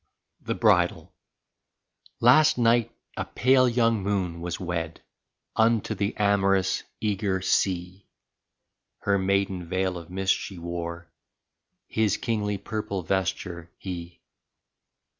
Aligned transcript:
35 0.45 0.47
THE 0.47 0.55
BRIDAL 0.55 1.13
Last 2.21 2.57
night 2.57 2.91
a 3.17 3.23
pale 3.23 3.69
young 3.69 4.01
Moon 4.01 4.41
was 4.41 4.59
wed 4.59 5.01
Unto 5.55 5.93
the 5.93 6.15
amorous, 6.17 6.81
eager 6.99 7.39
Sea; 7.43 8.07
Her 9.01 9.19
maiden 9.19 9.67
veil 9.69 9.99
of 9.99 10.09
mist 10.09 10.33
she 10.33 10.57
wore 10.57 11.11
His 11.87 12.17
kingly 12.17 12.57
purple 12.57 13.03
vesture, 13.03 13.69
he. 13.77 14.21